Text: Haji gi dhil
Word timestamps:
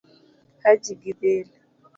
Haji 0.63 0.93
gi 1.01 1.13
dhil 1.19 1.49